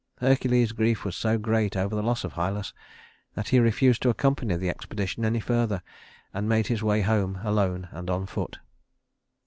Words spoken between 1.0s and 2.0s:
was so great over